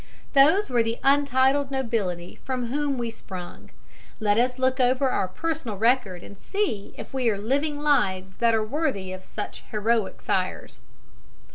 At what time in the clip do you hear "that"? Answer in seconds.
8.39-8.55